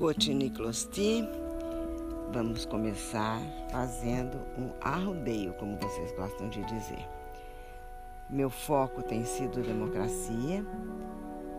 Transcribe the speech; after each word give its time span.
Cotiniclosti. 0.00 1.28
Vamos 2.32 2.64
começar 2.64 3.38
fazendo 3.70 4.38
um 4.56 4.70
arrodeio, 4.80 5.52
como 5.58 5.76
vocês 5.76 6.10
gostam 6.12 6.48
de 6.48 6.64
dizer. 6.64 7.06
Meu 8.30 8.48
foco 8.48 9.02
tem 9.02 9.26
sido 9.26 9.60
democracia, 9.60 10.64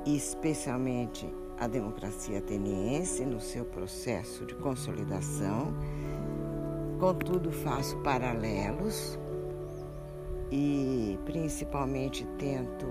especialmente 0.08 1.32
a 1.60 1.68
democracia 1.68 2.40
ateniense 2.40 3.24
no 3.28 3.40
seu 3.40 3.64
processo 3.64 4.44
de 4.48 4.56
consolidação. 4.56 5.72
Contudo, 7.00 7.52
faço 7.52 7.96
paralelos 7.98 9.20
e 10.50 11.20
principalmente 11.26 12.26
tento 12.40 12.88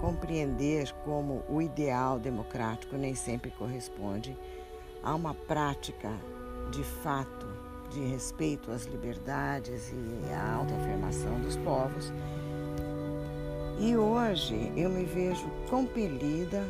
compreender 0.00 0.92
como 1.04 1.44
o 1.48 1.60
ideal 1.60 2.18
democrático 2.18 2.96
nem 2.96 3.14
sempre 3.14 3.50
corresponde 3.50 4.36
a 5.02 5.14
uma 5.14 5.34
prática 5.34 6.10
de 6.70 6.82
fato 6.82 7.46
de 7.90 8.00
respeito 8.06 8.70
às 8.70 8.84
liberdades 8.84 9.92
e 9.92 10.32
à 10.32 10.54
autoafirmação 10.54 11.40
dos 11.40 11.56
povos. 11.58 12.12
E 13.78 13.96
hoje 13.96 14.72
eu 14.76 14.88
me 14.88 15.04
vejo 15.04 15.48
compelida 15.68 16.66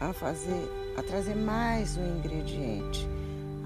a 0.00 0.12
fazer, 0.12 0.68
a 0.96 1.02
trazer 1.02 1.36
mais 1.36 1.96
um 1.96 2.18
ingrediente, 2.18 3.06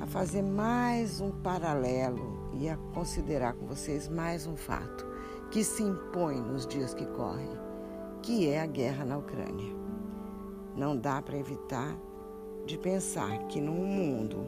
a 0.00 0.06
fazer 0.06 0.42
mais 0.42 1.20
um 1.20 1.30
paralelo 1.30 2.52
e 2.60 2.68
a 2.68 2.76
considerar 2.92 3.54
com 3.54 3.66
vocês 3.66 4.08
mais 4.08 4.46
um 4.46 4.56
fato 4.56 5.06
que 5.50 5.64
se 5.64 5.82
impõe 5.82 6.40
nos 6.40 6.66
dias 6.66 6.92
que 6.92 7.06
correm 7.06 7.67
que 8.22 8.48
é 8.48 8.60
a 8.60 8.66
guerra 8.66 9.04
na 9.04 9.18
Ucrânia. 9.18 9.74
Não 10.76 10.96
dá 10.96 11.20
para 11.20 11.36
evitar 11.36 11.96
de 12.66 12.78
pensar 12.78 13.38
que 13.48 13.60
num 13.60 13.86
mundo 13.86 14.46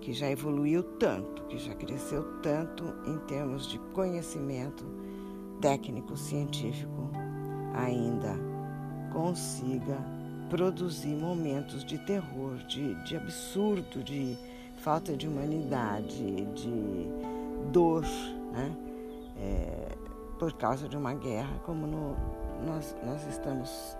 que 0.00 0.12
já 0.12 0.30
evoluiu 0.30 0.82
tanto, 0.82 1.42
que 1.44 1.58
já 1.58 1.74
cresceu 1.74 2.22
tanto 2.40 2.84
em 3.06 3.18
termos 3.26 3.66
de 3.66 3.78
conhecimento 3.92 4.84
técnico 5.60 6.16
científico, 6.16 7.10
ainda 7.74 8.34
consiga 9.12 9.98
produzir 10.48 11.16
momentos 11.16 11.84
de 11.84 11.98
terror, 11.98 12.56
de, 12.68 12.94
de 13.04 13.16
absurdo, 13.16 14.02
de 14.02 14.36
falta 14.78 15.16
de 15.16 15.26
humanidade, 15.26 16.44
de 16.54 17.08
dor, 17.72 18.04
né? 18.52 18.76
É, 19.38 19.85
por 20.38 20.52
causa 20.52 20.88
de 20.88 20.96
uma 20.96 21.14
guerra, 21.14 21.58
como 21.64 21.86
no, 21.86 22.16
nós, 22.64 22.94
nós 23.04 23.26
estamos 23.26 23.96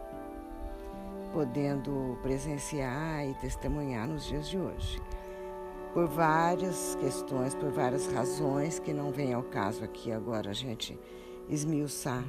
podendo 1.33 2.19
presenciar 2.23 3.27
e 3.27 3.35
testemunhar 3.35 4.07
nos 4.09 4.25
dias 4.27 4.49
de 4.49 4.59
hoje. 4.59 5.01
Por 5.93 6.07
várias 6.07 6.95
questões, 6.97 7.55
por 7.55 7.71
várias 7.71 8.07
razões 8.13 8.79
que 8.79 8.93
não 8.93 9.11
vem 9.11 9.33
ao 9.33 9.43
caso 9.43 9.83
aqui 9.83 10.13
agora 10.13 10.51
a 10.51 10.55
gente 10.55 10.99
esmiuçar, 11.49 12.25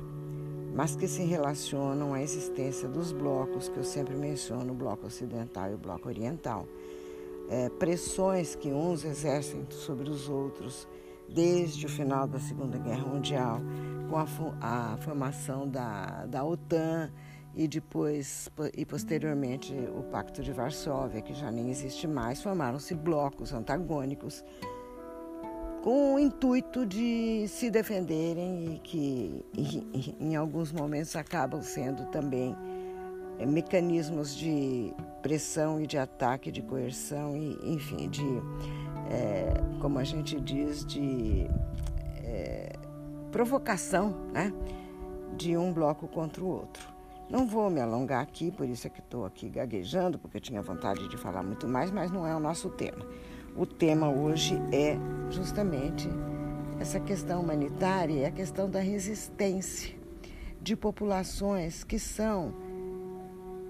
mas 0.73 0.95
que 0.95 1.07
se 1.07 1.23
relacionam 1.23 2.13
à 2.13 2.21
existência 2.21 2.87
dos 2.87 3.11
blocos 3.11 3.67
que 3.67 3.77
eu 3.77 3.83
sempre 3.83 4.15
menciono, 4.15 4.71
o 4.71 4.75
bloco 4.75 5.07
ocidental 5.07 5.71
e 5.71 5.73
o 5.73 5.77
bloco 5.77 6.07
oriental. 6.07 6.67
É, 7.49 7.69
pressões 7.69 8.55
que 8.55 8.69
uns 8.71 9.03
exercem 9.03 9.65
sobre 9.69 10.09
os 10.09 10.29
outros 10.29 10.87
desde 11.27 11.85
o 11.85 11.89
final 11.89 12.27
da 12.27 12.39
Segunda 12.39 12.77
Guerra 12.77 13.05
Mundial, 13.05 13.61
com 14.09 14.17
a, 14.17 14.25
a 14.61 14.97
formação 14.97 15.67
da, 15.67 16.25
da 16.25 16.43
OTAN 16.43 17.11
e 17.55 17.67
depois 17.67 18.49
e 18.75 18.85
posteriormente 18.85 19.73
o 19.95 20.03
Pacto 20.03 20.43
de 20.43 20.51
Varsóvia, 20.51 21.21
que 21.21 21.33
já 21.33 21.51
nem 21.51 21.69
existe 21.69 22.07
mais, 22.07 22.41
formaram-se 22.41 22.93
blocos 22.93 23.51
antagônicos 23.51 24.43
com 25.83 26.15
o 26.15 26.19
intuito 26.19 26.85
de 26.85 27.47
se 27.47 27.71
defenderem 27.71 28.75
e 28.75 28.79
que 28.79 29.45
em 30.19 30.35
alguns 30.35 30.71
momentos 30.71 31.15
acabam 31.15 31.61
sendo 31.61 32.05
também 32.07 32.55
é, 33.39 33.45
mecanismos 33.45 34.35
de 34.35 34.93
pressão 35.21 35.81
e 35.81 35.87
de 35.87 35.97
ataque, 35.97 36.51
de 36.51 36.61
coerção 36.61 37.35
e 37.35 37.57
enfim 37.63 38.09
de 38.09 38.25
é, 39.09 39.53
como 39.79 39.99
a 39.99 40.03
gente 40.03 40.39
diz, 40.39 40.85
de 40.85 41.49
é, 42.23 42.73
provocação 43.31 44.15
né, 44.31 44.53
de 45.35 45.57
um 45.57 45.73
bloco 45.73 46.07
contra 46.07 46.43
o 46.43 46.47
outro. 46.47 46.87
Não 47.29 47.45
vou 47.45 47.69
me 47.69 47.81
alongar 47.81 48.21
aqui, 48.21 48.51
por 48.51 48.67
isso 48.67 48.87
é 48.87 48.89
que 48.89 48.99
estou 48.99 49.25
aqui 49.25 49.49
gaguejando, 49.49 50.17
porque 50.17 50.37
eu 50.37 50.41
tinha 50.41 50.61
vontade 50.61 51.07
de 51.09 51.17
falar 51.17 51.43
muito 51.43 51.67
mais, 51.67 51.91
mas 51.91 52.09
não 52.09 52.25
é 52.25 52.35
o 52.35 52.39
nosso 52.39 52.69
tema. 52.69 53.05
O 53.55 53.65
tema 53.65 54.09
hoje 54.09 54.55
é 54.71 54.97
justamente 55.29 56.07
essa 56.79 56.99
questão 56.99 57.41
humanitária 57.41 58.13
e 58.13 58.25
a 58.25 58.31
questão 58.31 58.69
da 58.69 58.79
resistência 58.79 59.95
de 60.61 60.75
populações 60.75 61.83
que 61.83 61.99
são 61.99 62.53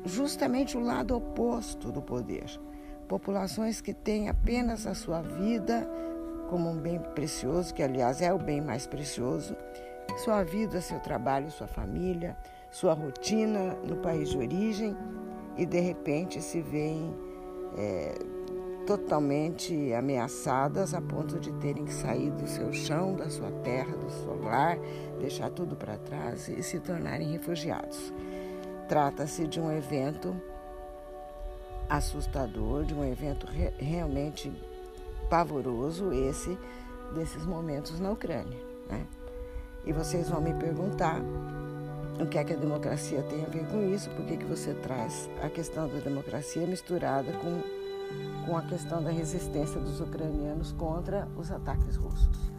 justamente 0.05 0.77
o 0.77 0.79
lado 0.79 1.15
oposto 1.15 1.91
do 1.91 2.01
poder 2.01 2.59
populações 3.07 3.81
que 3.81 3.93
têm 3.93 4.29
apenas 4.29 4.85
a 4.85 4.93
sua 4.93 5.21
vida 5.21 5.87
como 6.49 6.69
um 6.69 6.77
bem 6.77 6.99
precioso, 6.99 7.73
que 7.73 7.83
aliás 7.83 8.21
é 8.21 8.33
o 8.33 8.37
bem 8.37 8.61
mais 8.61 8.87
precioso, 8.87 9.55
sua 10.17 10.43
vida, 10.43 10.81
seu 10.81 10.99
trabalho, 10.99 11.51
sua 11.51 11.67
família, 11.67 12.35
sua 12.71 12.93
rotina 12.93 13.75
no 13.83 13.97
país 13.97 14.29
de 14.29 14.37
origem 14.37 14.95
e 15.55 15.65
de 15.65 15.79
repente 15.79 16.41
se 16.41 16.61
veem 16.61 17.15
é, 17.77 18.15
totalmente 18.85 19.93
ameaçadas 19.93 20.93
a 20.93 21.01
ponto 21.01 21.39
de 21.39 21.51
terem 21.53 21.85
que 21.85 21.93
sair 21.93 22.31
do 22.31 22.47
seu 22.47 22.71
chão, 22.71 23.15
da 23.15 23.29
sua 23.29 23.51
terra, 23.51 23.95
do 23.95 24.09
seu 24.09 24.41
lar, 24.41 24.77
deixar 25.19 25.49
tudo 25.49 25.75
para 25.75 25.97
trás 25.97 26.47
e 26.47 26.63
se 26.63 26.79
tornarem 26.79 27.31
refugiados. 27.31 28.13
Trata-se 28.87 29.45
de 29.45 29.59
um 29.59 29.69
evento 29.69 30.33
assustador, 31.89 32.85
de 32.85 32.93
um 32.93 33.03
evento 33.03 33.45
re 33.45 33.73
realmente 33.77 34.51
pavoroso, 35.29 36.11
esse 36.11 36.57
desses 37.13 37.45
momentos 37.45 37.99
na 37.99 38.11
Ucrânia. 38.11 38.57
Né? 38.89 39.05
E 39.85 39.93
vocês 39.93 40.29
vão 40.29 40.41
me 40.41 40.53
perguntar 40.53 41.21
o 42.19 42.25
que 42.25 42.37
é 42.37 42.43
que 42.43 42.53
a 42.53 42.57
democracia 42.57 43.21
tem 43.23 43.43
a 43.45 43.47
ver 43.47 43.65
com 43.67 43.81
isso, 43.93 44.09
por 44.11 44.25
que, 44.25 44.37
que 44.37 44.45
você 44.45 44.73
traz 44.73 45.29
a 45.41 45.49
questão 45.49 45.87
da 45.87 45.99
democracia 45.99 46.65
misturada 46.65 47.31
com, 47.33 47.61
com 48.45 48.57
a 48.57 48.61
questão 48.63 49.03
da 49.03 49.11
resistência 49.11 49.79
dos 49.79 50.01
ucranianos 50.01 50.71
contra 50.71 51.27
os 51.37 51.51
ataques 51.51 51.95
russos. 51.95 52.51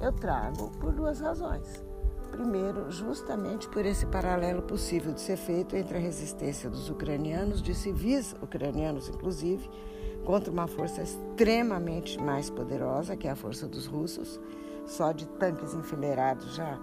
Eu 0.00 0.12
trago 0.12 0.70
por 0.78 0.92
duas 0.92 1.20
razões. 1.20 1.84
Primeiro, 2.30 2.90
justamente 2.90 3.66
por 3.68 3.86
esse 3.86 4.04
paralelo 4.04 4.60
possível 4.60 5.12
de 5.12 5.20
ser 5.20 5.38
feito 5.38 5.74
entre 5.74 5.96
a 5.96 6.00
resistência 6.00 6.68
dos 6.68 6.90
ucranianos, 6.90 7.62
de 7.62 7.74
civis 7.74 8.34
ucranianos 8.42 9.08
inclusive, 9.08 9.70
contra 10.26 10.52
uma 10.52 10.66
força 10.66 11.02
extremamente 11.02 12.20
mais 12.20 12.50
poderosa, 12.50 13.16
que 13.16 13.28
é 13.28 13.30
a 13.30 13.36
força 13.36 13.66
dos 13.66 13.86
russos. 13.86 14.38
Só 14.84 15.12
de 15.12 15.26
tanques 15.26 15.72
enfileirados 15.72 16.54
já 16.54 16.78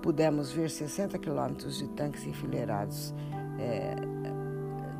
pudemos 0.00 0.52
ver 0.52 0.70
60 0.70 1.18
quilômetros 1.18 1.76
de 1.76 1.88
tanques 1.88 2.24
enfileirados 2.24 3.12
é, 3.58 3.96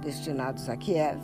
destinados 0.03 0.69
a 0.69 0.77
Kiev. 0.77 1.21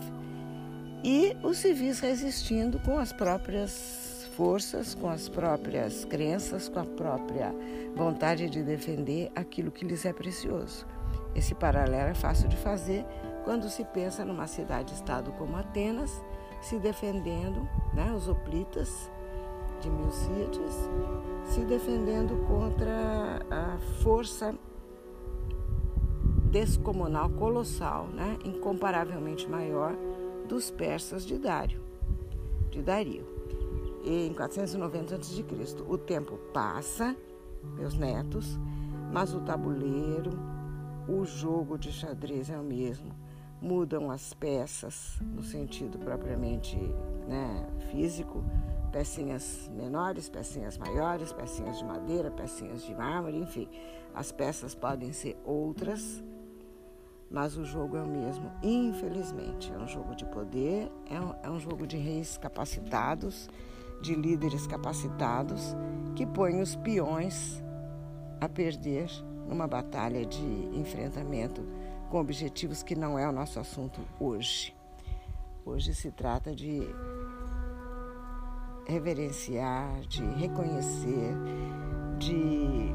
E 1.02 1.36
os 1.42 1.58
civis 1.58 1.98
resistindo 1.98 2.78
com 2.80 2.98
as 2.98 3.12
próprias 3.12 4.28
forças, 4.36 4.94
com 4.94 5.08
as 5.08 5.28
próprias 5.28 6.04
crenças, 6.04 6.68
com 6.68 6.78
a 6.78 6.84
própria 6.84 7.52
vontade 7.96 8.48
de 8.48 8.62
defender 8.62 9.30
aquilo 9.34 9.70
que 9.70 9.84
lhes 9.84 10.04
é 10.04 10.12
precioso. 10.12 10.86
Esse 11.34 11.54
paralelo 11.54 12.10
é 12.10 12.14
fácil 12.14 12.48
de 12.48 12.56
fazer 12.56 13.04
quando 13.44 13.68
se 13.68 13.84
pensa 13.84 14.24
numa 14.24 14.46
cidade-estado 14.46 15.32
como 15.32 15.56
Atenas, 15.56 16.10
se 16.60 16.78
defendendo, 16.78 17.68
né, 17.94 18.12
os 18.14 18.28
hoplitas 18.28 19.10
de 19.80 19.88
Milcíades, 19.88 20.88
se 21.44 21.60
defendendo 21.64 22.46
contra 22.46 23.40
a 23.50 23.78
força 24.02 24.54
descomunal, 26.50 27.30
colossal, 27.30 28.06
né, 28.08 28.38
incomparavelmente 28.44 29.48
maior 29.48 29.96
dos 30.48 30.70
persas 30.70 31.24
de 31.24 31.38
Dário, 31.38 31.80
de 32.70 32.82
Dario 32.82 33.40
em 34.04 34.32
490 34.32 35.16
a.C. 35.16 35.44
O 35.86 35.98
tempo 35.98 36.36
passa, 36.52 37.16
meus 37.76 37.94
netos, 37.94 38.58
mas 39.12 39.34
o 39.34 39.40
tabuleiro, 39.40 40.30
o 41.08 41.24
jogo 41.24 41.78
de 41.78 41.92
xadrez 41.92 42.50
é 42.50 42.58
o 42.58 42.62
mesmo. 42.62 43.19
Mudam 43.60 44.10
as 44.10 44.32
peças 44.32 45.18
no 45.20 45.42
sentido 45.42 45.98
propriamente 45.98 46.76
né, 47.28 47.66
físico, 47.90 48.42
pecinhas 48.90 49.70
menores, 49.74 50.28
pecinhas 50.28 50.78
maiores, 50.78 51.32
pecinhas 51.32 51.78
de 51.78 51.84
madeira, 51.84 52.30
pecinhas 52.30 52.82
de 52.82 52.94
mármore, 52.94 53.38
enfim, 53.38 53.68
as 54.14 54.32
peças 54.32 54.74
podem 54.74 55.12
ser 55.12 55.36
outras, 55.44 56.22
mas 57.30 57.56
o 57.56 57.64
jogo 57.64 57.96
é 57.96 58.02
o 58.02 58.08
mesmo, 58.08 58.50
infelizmente. 58.62 59.72
É 59.72 59.78
um 59.78 59.86
jogo 59.86 60.16
de 60.16 60.24
poder, 60.26 60.90
é 61.08 61.20
um, 61.20 61.34
é 61.44 61.50
um 61.50 61.60
jogo 61.60 61.86
de 61.86 61.96
reis 61.96 62.36
capacitados, 62.36 63.48
de 64.02 64.14
líderes 64.14 64.66
capacitados, 64.66 65.76
que 66.16 66.26
põem 66.26 66.60
os 66.60 66.74
peões 66.74 67.62
a 68.40 68.48
perder 68.48 69.08
numa 69.46 69.68
batalha 69.68 70.24
de 70.24 70.44
enfrentamento 70.72 71.62
com 72.10 72.20
objetivos 72.20 72.82
que 72.82 72.96
não 72.96 73.18
é 73.18 73.26
o 73.26 73.32
nosso 73.32 73.60
assunto 73.60 74.00
hoje. 74.18 74.74
Hoje 75.64 75.94
se 75.94 76.10
trata 76.10 76.54
de 76.54 76.82
reverenciar, 78.84 80.00
de 80.08 80.24
reconhecer, 80.24 81.34
de 82.18 82.92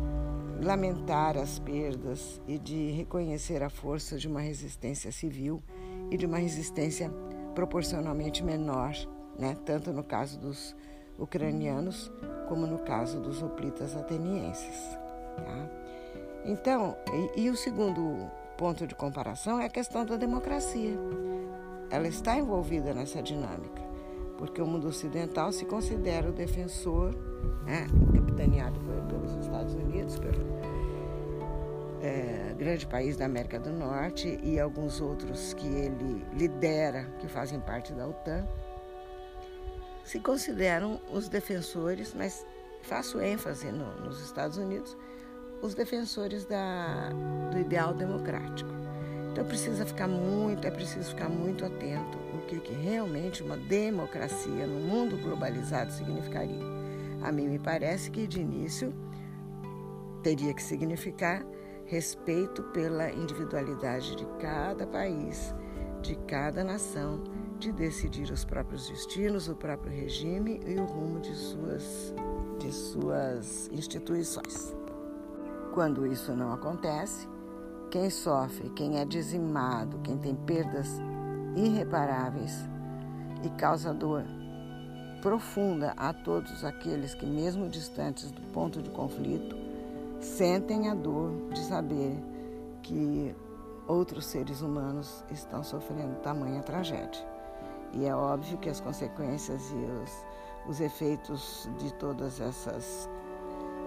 lamentar 0.61 1.37
as 1.37 1.57
perdas 1.59 2.41
e 2.45 2.59
de 2.59 2.91
reconhecer 2.91 3.63
a 3.63 3.69
força 3.69 4.17
de 4.17 4.27
uma 4.27 4.41
resistência 4.41 5.11
civil 5.11 5.63
e 6.11 6.17
de 6.17 6.25
uma 6.25 6.37
resistência 6.37 7.09
proporcionalmente 7.53 8.43
menor, 8.43 8.93
né? 9.39 9.55
tanto 9.65 9.93
no 9.93 10.03
caso 10.03 10.37
dos 10.37 10.75
ucranianos 11.17 12.11
como 12.49 12.67
no 12.67 12.79
caso 12.79 13.21
dos 13.21 13.41
hoplitas 13.41 13.95
atenienses. 13.95 14.97
Tá? 15.37 15.69
Então, 16.45 16.95
e, 17.35 17.43
e 17.43 17.49
o 17.49 17.55
segundo 17.55 18.29
ponto 18.57 18.87
de 18.87 18.95
comparação 18.95 19.59
é 19.59 19.65
a 19.65 19.69
questão 19.69 20.05
da 20.05 20.15
democracia. 20.15 20.97
Ela 21.89 22.07
está 22.07 22.37
envolvida 22.37 22.93
nessa 22.93 23.21
dinâmica, 23.21 23.81
porque 24.37 24.61
o 24.61 24.67
mundo 24.67 24.87
ocidental 24.87 25.51
se 25.51 25.65
considera 25.65 26.29
o 26.29 26.33
defensor, 26.33 27.13
né, 27.65 27.87
capitaneado 28.13 28.79
pelos 29.07 29.33
Estados 29.45 29.73
Unidos, 29.73 30.17
pelo 30.17 30.45
é, 32.01 32.53
grande 32.57 32.85
país 32.87 33.17
da 33.17 33.25
América 33.25 33.59
do 33.59 33.71
Norte 33.71 34.39
e 34.43 34.59
alguns 34.59 35.01
outros 35.01 35.53
que 35.53 35.67
ele 35.67 36.25
lidera, 36.33 37.05
que 37.19 37.27
fazem 37.27 37.59
parte 37.59 37.93
da 37.93 38.07
OTAN, 38.07 38.47
se 40.03 40.19
consideram 40.19 41.01
os 41.11 41.27
defensores, 41.27 42.13
mas 42.13 42.45
faço 42.83 43.19
ênfase 43.19 43.71
no, 43.71 44.01
nos 44.01 44.23
Estados 44.23 44.57
Unidos, 44.57 44.95
os 45.61 45.73
defensores 45.73 46.45
da, 46.45 47.09
do 47.51 47.59
ideal 47.59 47.93
democrático. 47.93 48.69
Então 49.31 49.43
precisa 49.45 49.85
ficar 49.85 50.07
muito, 50.07 50.65
é 50.65 50.71
preciso 50.71 51.09
ficar 51.09 51.27
muito 51.27 51.65
atento 51.65 52.17
o 52.33 52.45
que, 52.47 52.59
que 52.59 52.73
realmente 52.73 53.43
uma 53.43 53.57
democracia 53.57 54.65
no 54.65 54.79
mundo 54.79 55.17
globalizado 55.17 55.91
significaria. 55.91 56.63
A 57.21 57.31
mim 57.31 57.47
me 57.47 57.59
parece 57.59 58.11
que 58.11 58.27
de 58.27 58.39
início 58.39 58.93
teria 60.21 60.53
que 60.53 60.63
significar 60.63 61.45
respeito 61.85 62.63
pela 62.63 63.11
individualidade 63.11 64.15
de 64.15 64.25
cada 64.39 64.87
país, 64.87 65.53
de 66.01 66.15
cada 66.27 66.63
nação, 66.63 67.23
de 67.59 67.71
decidir 67.71 68.31
os 68.31 68.43
próprios 68.43 68.89
destinos, 68.89 69.47
o 69.47 69.55
próprio 69.55 69.91
regime 69.91 70.59
e 70.65 70.75
o 70.75 70.85
rumo 70.85 71.19
de 71.19 71.33
suas, 71.33 72.13
de 72.59 72.71
suas 72.71 73.69
instituições. 73.71 74.75
Quando 75.75 76.07
isso 76.07 76.31
não 76.31 76.53
acontece, 76.53 77.27
quem 77.91 78.09
sofre, 78.09 78.69
quem 78.69 78.97
é 78.97 79.03
dizimado, 79.03 79.99
quem 79.99 80.17
tem 80.17 80.33
perdas 80.33 80.87
irreparáveis 81.53 82.65
e 83.43 83.49
causa 83.49 83.93
dor 83.93 84.23
profunda 85.21 85.91
a 85.97 86.13
todos 86.13 86.63
aqueles 86.63 87.13
que, 87.13 87.25
mesmo 87.25 87.67
distantes 87.67 88.31
do 88.31 88.41
ponto 88.53 88.81
de 88.81 88.89
conflito, 88.89 89.53
sentem 90.21 90.87
a 90.87 90.95
dor 90.95 91.33
de 91.51 91.59
saber 91.59 92.23
que 92.81 93.35
outros 93.85 94.27
seres 94.27 94.61
humanos 94.61 95.25
estão 95.29 95.61
sofrendo 95.61 96.21
tamanha 96.21 96.63
tragédia. 96.63 97.21
E 97.91 98.05
é 98.05 98.15
óbvio 98.15 98.57
que 98.59 98.69
as 98.69 98.79
consequências 98.79 99.61
e 99.71 99.75
os, 99.75 100.25
os 100.69 100.79
efeitos 100.79 101.69
de 101.79 101.93
todas 101.95 102.39
essas 102.39 103.09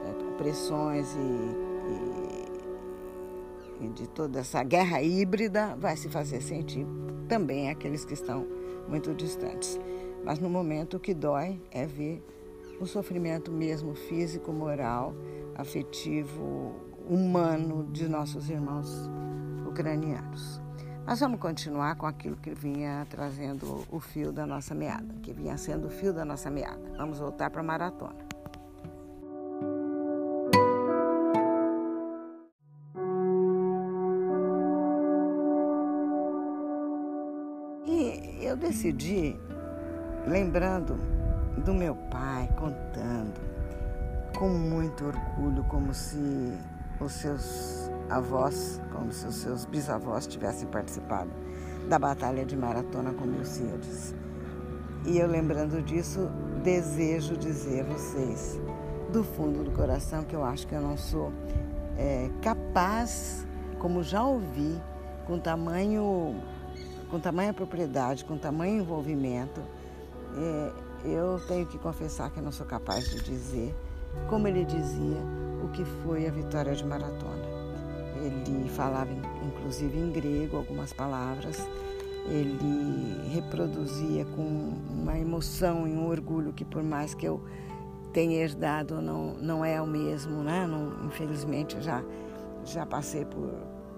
é, 0.05 0.37
pressões 0.37 1.15
e 1.15 1.68
e, 3.81 3.85
e, 3.85 3.89
de 3.89 4.09
toda 4.09 4.41
essa 4.41 4.63
guerra 4.63 5.03
híbrida 5.03 5.77
vai 5.77 5.97
se 5.97 6.09
fazer 6.09 6.41
sentir 6.41 6.87
também 7.29 7.71
aqueles 7.71 8.05
que 8.05 8.15
estão 8.15 8.47
muito 8.89 9.15
distantes. 9.15 9.79
Mas 10.25 10.39
no 10.39 10.49
momento 10.49 10.97
o 10.97 11.01
que 11.01 11.15
dói 11.15 11.61
é 11.71 11.87
ver 11.87 12.23
o 12.81 12.87
sofrimento 12.87 13.51
mesmo 13.51 13.95
físico, 13.95 14.53
moral, 14.53 15.15
afetivo, 15.55 16.75
humano 17.09 17.89
de 17.91 18.09
nossos 18.09 18.49
irmãos 18.49 19.11
ucranianos. 19.67 20.61
Mas 21.07 21.21
vamos 21.21 21.41
continuar 21.41 21.97
com 21.97 22.05
aquilo 22.05 22.37
que 22.37 22.53
vinha 22.53 23.07
trazendo 23.09 23.87
o 23.91 23.99
fio 23.99 24.31
da 24.31 24.47
nossa 24.47 24.75
meada, 24.75 25.15
que 25.23 25.33
vinha 25.33 25.57
sendo 25.57 25.87
o 25.87 25.91
fio 25.91 26.13
da 26.13 26.23
nossa 26.23 26.51
meada. 26.51 26.93
Vamos 26.99 27.19
voltar 27.19 27.51
para 27.51 27.61
a 27.61 27.65
maratona. 27.65 28.28
Decidi, 38.79 39.37
lembrando 40.25 40.95
do 41.65 41.75
meu 41.75 41.97
pai 41.97 42.49
contando 42.57 43.41
com 44.39 44.49
muito 44.49 45.05
orgulho, 45.05 45.65
como 45.65 45.93
se 45.93 46.57
os 47.01 47.13
seus 47.13 47.91
avós, 48.09 48.81
como 48.93 49.11
se 49.11 49.27
os 49.27 49.35
seus 49.35 49.65
bisavós 49.65 50.29
tivessem 50.29 50.69
participado 50.69 51.29
da 51.89 51.99
batalha 51.99 52.45
de 52.45 52.57
maratona 52.57 53.13
com 53.13 53.27
Milcíades. 53.27 54.15
E 55.05 55.19
eu 55.19 55.27
lembrando 55.27 55.83
disso, 55.83 56.31
desejo 56.63 57.37
dizer 57.37 57.81
a 57.81 57.93
vocês, 57.93 58.61
do 59.13 59.25
fundo 59.25 59.65
do 59.65 59.73
coração, 59.73 60.23
que 60.23 60.37
eu 60.37 60.45
acho 60.45 60.69
que 60.69 60.75
eu 60.77 60.81
não 60.81 60.97
sou 60.97 61.33
é, 61.97 62.31
capaz, 62.43 63.45
como 63.81 64.05
já 64.05 64.23
ouvi, 64.23 64.81
com 65.27 65.37
tamanho 65.37 66.41
com 67.11 67.19
tamanha 67.19 67.53
propriedade, 67.53 68.25
com 68.25 68.37
tamanho 68.37 68.81
envolvimento, 68.81 69.61
é, 70.37 70.73
eu 71.05 71.41
tenho 71.47 71.67
que 71.67 71.79
confessar 71.79 72.31
que 72.31 72.41
não 72.41 72.53
sou 72.53 72.67
capaz 72.67 73.09
de 73.11 73.23
dizer, 73.23 73.75
como 74.29 74.49
ele 74.49 74.65
dizia, 74.65 75.19
o 75.63 75.69
que 75.69 75.85
foi 75.85 76.27
a 76.27 76.31
vitória 76.31 76.75
de 76.75 76.85
maratona. 76.85 77.47
Ele 78.23 78.69
falava, 78.71 79.11
inclusive, 79.47 79.99
em 79.99 80.11
grego 80.11 80.57
algumas 80.57 80.93
palavras, 80.93 81.57
ele 82.27 83.31
reproduzia 83.33 84.25
com 84.25 84.73
uma 84.91 85.19
emoção 85.19 85.87
e 85.87 85.93
um 85.93 86.09
orgulho 86.09 86.53
que, 86.53 86.65
por 86.65 86.83
mais 86.83 87.15
que 87.15 87.27
eu 87.27 87.41
tenha 88.13 88.43
herdado, 88.43 89.01
não, 89.01 89.35
não 89.35 89.65
é 89.65 89.81
o 89.81 89.87
mesmo, 89.87 90.43
né? 90.43 90.67
Não, 90.67 91.07
infelizmente, 91.07 91.81
já, 91.81 92.03
já 92.65 92.85
passei 92.85 93.25
por, 93.25 93.51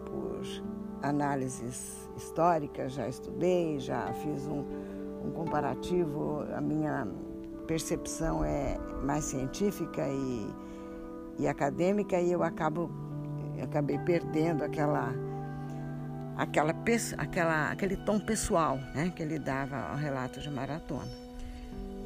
por 0.05 0.43
análises 1.03 2.09
históricas, 2.17 2.93
já 2.93 3.09
estudei, 3.09 3.79
já 3.79 4.13
fiz 4.15 4.47
um, 4.47 4.65
um 5.25 5.31
comparativo, 5.31 6.45
a 6.55 6.61
minha 6.61 7.07
percepção 7.67 8.45
é 8.45 8.79
mais 9.03 9.25
científica 9.25 10.07
e, 10.09 10.51
e 11.39 11.49
acadêmica 11.49 12.21
e 12.21 12.33
eu 12.33 12.43
acabo 12.43 12.91
acabei 13.63 13.99
perdendo 13.99 14.65
aquela 14.65 15.13
aquela, 16.37 16.75
aquela 17.19 17.71
aquele 17.71 17.97
tom 17.99 18.19
pessoal 18.19 18.77
né, 18.95 19.13
que 19.15 19.23
ele 19.23 19.39
dava 19.39 19.77
ao 19.77 19.97
relato 19.97 20.41
de 20.41 20.51
maratona. 20.51 21.11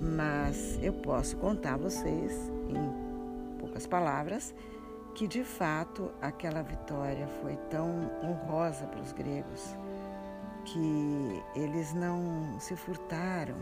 Mas 0.00 0.78
eu 0.82 0.92
posso 0.92 1.36
contar 1.36 1.74
a 1.74 1.76
vocês, 1.76 2.32
em 2.68 3.58
poucas 3.58 3.86
palavras, 3.86 4.54
que 5.14 5.28
de 5.28 5.44
fato 5.44 6.10
aquela 6.20 6.62
vitória 6.62 7.28
foi 7.40 7.56
tão 7.70 8.10
honrosa 8.22 8.86
para 8.86 9.00
os 9.00 9.12
gregos 9.12 9.76
que 10.64 11.42
eles 11.54 11.94
não 11.94 12.58
se 12.58 12.74
furtaram 12.74 13.56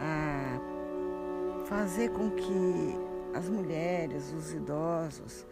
a 0.00 0.58
fazer 1.66 2.10
com 2.10 2.30
que 2.30 2.98
as 3.34 3.48
mulheres, 3.48 4.32
os 4.32 4.52
idosos 4.52 5.46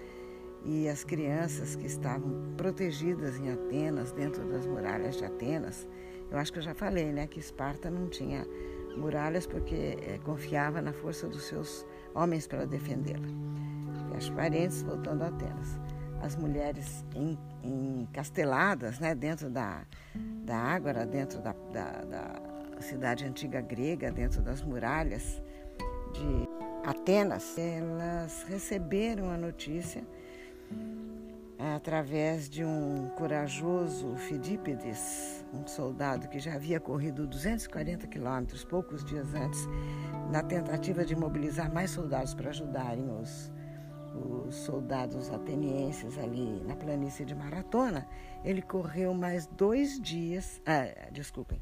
e 0.65 0.89
as 0.89 1.05
crianças 1.05 1.77
que 1.77 1.87
estavam 1.87 2.53
protegidas 2.57 3.39
em 3.39 3.51
Atenas, 3.51 4.13
dentro 4.13 4.45
das 4.45 4.67
muralhas 4.67 5.17
de 5.17 5.25
Atenas, 5.25 5.87
eu 6.31 6.39
acho 6.39 6.53
que 6.53 6.59
eu 6.59 6.63
já 6.63 6.75
falei, 6.75 7.13
né, 7.13 7.27
que 7.27 7.39
Esparta 7.39 7.91
não 7.91 8.09
tinha 8.09 8.47
muralhas 8.97 9.47
porque 9.47 9.97
é, 10.03 10.19
confiava 10.25 10.83
na 10.83 10.93
força 10.93 11.29
dos 11.29 11.45
seus 11.45 11.87
homens 12.15 12.47
para 12.47 12.67
defendê-la. 12.67 13.29
Fecha 14.21 14.35
parênteses, 14.35 14.83
voltando 14.83 15.23
a 15.23 15.29
Atenas. 15.29 15.81
As 16.21 16.37
mulheres 16.37 17.07
encasteladas 17.65 18.99
né, 18.99 19.15
dentro 19.15 19.49
da, 19.49 19.87
da 20.45 20.59
Ágora, 20.59 21.07
dentro 21.07 21.41
da, 21.41 21.55
da, 21.73 22.05
da 22.05 22.83
cidade 22.83 23.25
antiga 23.25 23.63
grega, 23.63 24.13
dentro 24.13 24.43
das 24.43 24.63
muralhas 24.63 25.43
de 26.13 26.87
Atenas, 26.87 27.57
elas 27.57 28.45
receberam 28.47 29.31
a 29.31 29.39
notícia 29.39 30.05
através 31.75 32.51
de 32.51 32.63
um 32.63 33.09
corajoso 33.17 34.17
Fidípides, 34.17 35.47
um 35.51 35.67
soldado 35.67 36.29
que 36.29 36.39
já 36.39 36.57
havia 36.57 36.79
corrido 36.79 37.27
240 37.27 38.07
quilômetros 38.07 38.67
poucos 38.67 39.03
dias 39.03 39.33
antes, 39.33 39.67
na 40.31 40.43
tentativa 40.43 41.07
de 41.07 41.17
mobilizar 41.17 41.73
mais 41.73 41.91
soldados 41.91 42.35
para 42.35 42.51
ajudarem 42.51 43.11
os, 43.11 43.51
os 44.21 44.55
soldados 44.55 45.31
atenienses 45.31 46.19
ali 46.19 46.63
na 46.67 46.77
planície 46.77 47.25
de 47.25 47.35
Maratona, 47.35 48.07
ele 48.45 48.63
correu 48.63 49.15
mais 49.15 49.47
dois 49.47 50.01
dias, 50.01 50.61
ah, 50.67 51.11
desculpem, 51.11 51.61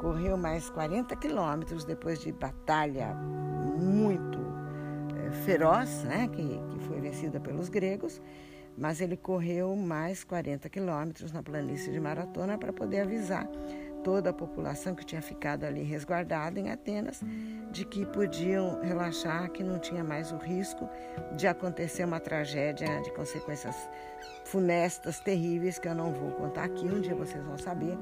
correu 0.00 0.36
mais 0.36 0.68
40 0.70 1.14
quilômetros 1.16 1.84
depois 1.84 2.20
de 2.20 2.32
batalha 2.32 3.14
muito 3.14 4.38
é, 5.16 5.30
feroz, 5.44 6.04
né, 6.04 6.28
que, 6.28 6.42
que 6.42 6.78
foi 6.86 7.00
vencida 7.00 7.40
pelos 7.40 7.68
gregos, 7.68 8.20
mas 8.76 9.00
ele 9.00 9.16
correu 9.16 9.74
mais 9.76 10.24
40 10.24 10.68
quilômetros 10.68 11.32
na 11.32 11.42
planície 11.42 11.92
de 11.92 12.00
Maratona 12.00 12.56
para 12.56 12.72
poder 12.72 13.00
avisar 13.00 13.48
toda 14.02 14.30
a 14.30 14.32
população 14.32 14.94
que 14.94 15.04
tinha 15.04 15.22
ficado 15.22 15.64
ali 15.64 15.82
resguardada 15.82 16.58
em 16.58 16.70
Atenas 16.70 17.22
de 17.70 17.84
que 17.84 18.04
podiam 18.06 18.80
relaxar, 18.80 19.50
que 19.50 19.62
não 19.62 19.78
tinha 19.78 20.02
mais 20.02 20.32
o 20.32 20.36
risco 20.36 20.88
de 21.36 21.46
acontecer 21.46 22.04
uma 22.04 22.20
tragédia 22.20 23.00
de 23.02 23.12
consequências 23.12 23.76
funestas, 24.44 25.20
terríveis, 25.20 25.78
que 25.78 25.88
eu 25.88 25.94
não 25.94 26.12
vou 26.12 26.32
contar 26.32 26.64
aqui. 26.64 26.86
Um 26.86 27.00
dia 27.00 27.14
vocês 27.14 27.42
vão 27.44 27.56
saber 27.56 27.96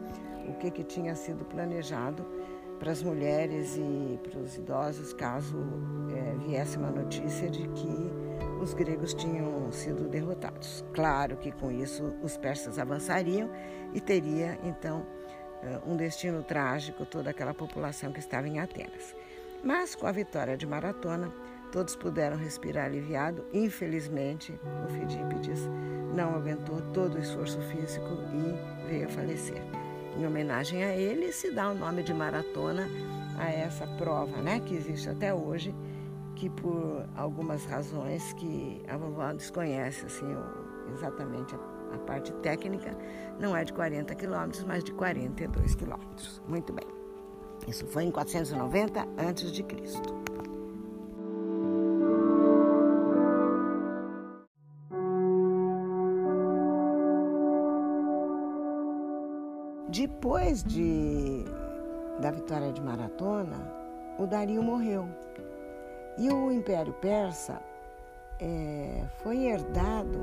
o 0.48 0.54
que, 0.54 0.70
que 0.70 0.82
tinha 0.82 1.14
sido 1.14 1.44
planejado 1.44 2.26
para 2.78 2.92
as 2.92 3.02
mulheres 3.02 3.76
e 3.76 4.18
para 4.22 4.38
os 4.38 4.56
idosos, 4.56 5.12
caso 5.12 5.58
é, 6.14 6.46
viesse 6.46 6.78
uma 6.78 6.90
notícia 6.90 7.50
de 7.50 7.66
que 7.68 8.12
os 8.62 8.72
gregos 8.74 9.14
tinham 9.14 9.70
sido 9.70 10.08
derrotados. 10.08 10.84
Claro 10.94 11.36
que 11.36 11.52
com 11.52 11.70
isso 11.70 12.14
os 12.22 12.36
persas 12.36 12.78
avançariam 12.78 13.50
e 13.92 14.00
teria 14.00 14.58
então 14.62 15.04
um 15.86 15.96
destino 15.96 16.42
trágico 16.42 17.04
toda 17.04 17.30
aquela 17.30 17.54
população 17.54 18.12
que 18.12 18.20
estava 18.20 18.48
em 18.48 18.58
Atenas. 18.58 19.14
Mas 19.62 19.94
com 19.94 20.06
a 20.06 20.12
vitória 20.12 20.56
de 20.56 20.66
Maratona, 20.66 21.32
todos 21.72 21.96
puderam 21.96 22.36
respirar 22.36 22.86
aliviado. 22.86 23.44
Infelizmente, 23.52 24.58
o 24.84 24.92
Fidípides 24.92 25.68
não 26.14 26.34
aguentou 26.34 26.80
todo 26.92 27.16
o 27.16 27.20
esforço 27.20 27.60
físico 27.62 28.06
e 28.32 28.88
veio 28.88 29.06
a 29.06 29.08
falecer. 29.08 29.62
Em 30.16 30.26
homenagem 30.26 30.84
a 30.84 30.94
ele, 30.94 31.32
se 31.32 31.50
dá 31.50 31.70
o 31.70 31.74
nome 31.74 32.02
de 32.02 32.14
maratona 32.14 32.88
a 33.38 33.50
essa 33.50 33.86
prova, 33.86 34.38
né, 34.38 34.60
que 34.60 34.74
existe 34.74 35.08
até 35.08 35.32
hoje, 35.32 35.74
que 36.34 36.50
por 36.50 37.04
algumas 37.16 37.64
razões 37.64 38.32
que 38.34 38.82
a 38.88 38.96
vovó 38.96 39.32
desconhece 39.32 40.06
assim, 40.06 40.26
exatamente 40.92 41.54
a, 41.54 41.58
a 41.92 41.99
parte 41.99 42.33
técnica, 42.35 42.97
não 43.38 43.57
é 43.57 43.64
de 43.64 43.73
40 43.73 44.14
quilômetros, 44.14 44.64
mas 44.64 44.85
de 44.85 44.92
42 44.92 45.75
quilômetros. 45.75 46.42
Muito 46.47 46.73
bem. 46.73 46.87
Isso 47.66 47.87
foi 47.87 48.04
em 48.04 48.11
490 48.11 49.00
a.C. 49.00 50.28
Depois 59.88 60.62
de, 60.62 61.45
da 62.21 62.30
vitória 62.30 62.73
de 62.73 62.80
Maratona, 62.80 63.57
o 64.18 64.26
Dario 64.26 64.62
morreu. 64.62 65.09
E 66.18 66.28
o 66.30 66.52
Império 66.52 66.92
Persa 66.95 67.61
é, 68.40 69.04
foi 69.23 69.47
herdado, 69.47 70.18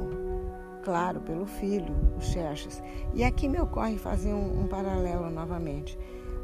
claro, 0.85 1.19
pelo 1.19 1.47
filho, 1.47 1.93
o 2.15 2.21
Xerxes. 2.21 2.81
E 3.13 3.23
aqui 3.23 3.49
me 3.49 3.59
ocorre 3.59 3.97
fazer 3.97 4.31
um, 4.31 4.61
um 4.61 4.67
paralelo 4.67 5.31
novamente. 5.31 5.97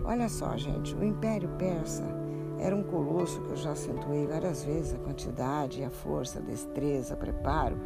Olha 0.04 0.28
só, 0.28 0.58
gente, 0.58 0.96
o 0.96 1.04
Império 1.04 1.48
Persa 1.60 2.04
era 2.60 2.76
um 2.76 2.84
colosso 2.84 3.40
que 3.42 3.52
eu 3.52 3.56
já 3.56 3.72
acentuei 3.72 4.26
várias 4.26 4.64
vezes 4.64 4.96
a 4.96 4.98
quantidade, 4.98 5.84
a 5.84 5.92
força, 5.92 6.40
a 6.40 6.42
destreza, 6.42 7.16
preparo, 7.16 7.78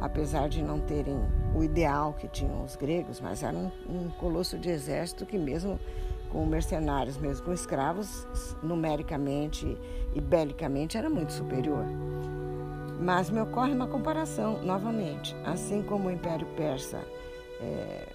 apesar 0.00 0.48
de 0.48 0.62
não 0.62 0.80
terem 0.80 1.18
o 1.54 1.64
ideal 1.64 2.12
que 2.12 2.28
tinham 2.28 2.62
os 2.62 2.76
gregos, 2.76 3.20
mas 3.20 3.42
era 3.42 3.56
um, 3.56 3.70
um 3.88 4.10
colosso 4.20 4.58
de 4.58 4.68
exército 4.68 5.24
que 5.24 5.38
mesmo 5.38 5.80
com 6.30 6.46
mercenários, 6.46 7.16
mesmo 7.18 7.44
com 7.44 7.52
escravos, 7.52 8.26
numericamente 8.62 9.78
e 10.14 10.20
belicamente 10.20 10.96
era 10.96 11.10
muito 11.10 11.32
superior. 11.32 11.84
Mas 13.02 13.30
me 13.30 13.40
ocorre 13.40 13.72
uma 13.72 13.88
comparação, 13.88 14.62
novamente. 14.62 15.34
Assim 15.44 15.82
como 15.82 16.08
o 16.08 16.10
Império 16.10 16.46
Persa 16.56 17.00
é, 17.60 18.06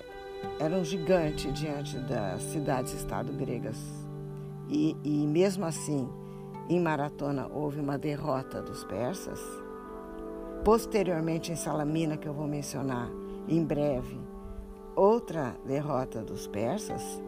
era 0.59 0.75
um 0.75 0.83
gigante 0.83 1.51
diante 1.51 1.97
das 1.99 2.41
cidades-estado 2.43 3.33
gregas, 3.33 3.77
e, 4.69 4.95
e 5.03 5.27
mesmo 5.27 5.65
assim, 5.65 6.07
em 6.69 6.79
Maratona, 6.79 7.47
houve 7.53 7.81
uma 7.81 7.97
derrota 7.97 8.61
dos 8.61 8.83
persas. 8.85 9.41
Posteriormente, 10.63 11.51
em 11.51 11.55
Salamina, 11.55 12.15
que 12.15 12.27
eu 12.27 12.33
vou 12.33 12.47
mencionar 12.47 13.09
em 13.47 13.63
breve, 13.63 14.19
outra 14.95 15.55
derrota 15.65 16.21
dos 16.21 16.47
persas, 16.47 17.21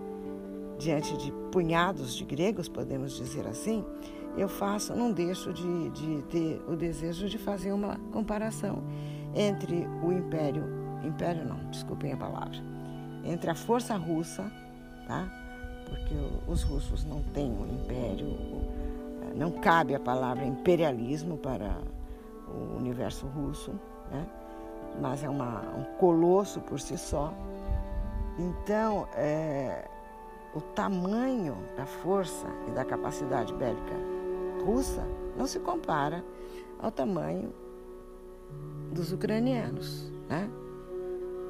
diante 0.77 1.15
de 1.17 1.31
punhados 1.51 2.15
de 2.15 2.23
gregos, 2.23 2.69
podemos 2.69 3.13
dizer 3.13 3.45
assim, 3.47 3.83
eu 4.39 4.47
faço, 4.47 4.95
não 4.95 5.11
deixo 5.11 5.51
de, 5.51 5.89
de 5.89 6.21
ter 6.23 6.63
o 6.67 6.75
desejo 6.75 7.27
de 7.27 7.37
fazer 7.37 7.71
uma 7.71 7.97
comparação 8.11 8.81
entre 9.35 9.87
o 10.03 10.11
império, 10.11 10.63
império 11.03 11.45
não, 11.45 11.57
desculpem 11.69 12.13
a 12.13 12.17
palavra, 12.17 12.57
entre 13.23 13.49
a 13.49 13.55
força 13.55 13.95
russa, 13.95 14.51
tá? 15.07 15.29
porque 15.85 16.15
os 16.47 16.63
russos 16.63 17.03
não 17.03 17.21
têm 17.33 17.51
um 17.51 17.65
império, 17.65 18.37
não 19.35 19.51
cabe 19.51 19.93
a 19.93 19.99
palavra 19.99 20.45
imperialismo 20.45 21.37
para 21.37 21.77
o 22.47 22.77
universo 22.77 23.27
russo, 23.27 23.71
né? 24.11 24.25
mas 25.01 25.23
é 25.23 25.29
uma, 25.29 25.61
um 25.77 25.83
colosso 25.97 26.61
por 26.61 26.79
si 26.79 26.97
só. 26.97 27.33
Então, 28.37 29.07
é, 29.15 29.85
o 30.55 30.61
tamanho 30.61 31.57
da 31.75 31.85
força 31.85 32.47
e 32.67 32.71
da 32.71 32.85
capacidade 32.85 33.53
bélica 33.53 34.18
russa 34.69 35.03
não 35.35 35.47
se 35.47 35.59
compara 35.59 36.23
ao 36.79 36.91
tamanho 36.91 37.51
dos 38.91 39.11
ucranianos, 39.11 40.11
né? 40.29 40.49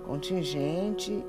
Contingente 0.05 1.23